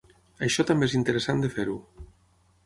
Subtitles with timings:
[0.47, 1.77] Això també és interessant de fer-ho.